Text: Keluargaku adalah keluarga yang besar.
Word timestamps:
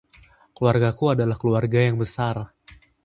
Keluargaku 0.57 1.05
adalah 1.15 1.37
keluarga 1.41 1.77
yang 1.87 1.97
besar. 2.03 2.35